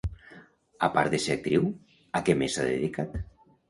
[0.87, 1.71] A part de ser actriu,
[2.23, 3.27] a què més s'ha dedicat?